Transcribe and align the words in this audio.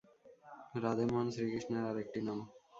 রাধে 0.83 1.05
মোহন 1.09 1.27
শ্রীকৃষ্ণের 1.33 1.83
আর 1.89 1.97
একটি 2.03 2.19
নাম। 2.27 2.39